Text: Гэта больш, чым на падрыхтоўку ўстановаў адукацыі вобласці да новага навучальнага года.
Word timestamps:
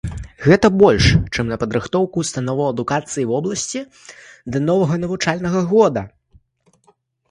Гэта 0.45 0.69
больш, 0.83 1.05
чым 1.33 1.45
на 1.51 1.57
падрыхтоўку 1.65 2.15
ўстановаў 2.25 2.71
адукацыі 2.73 3.29
вобласці 3.35 3.79
да 4.51 4.67
новага 4.69 4.95
навучальнага 5.09 5.59
года. 5.73 6.01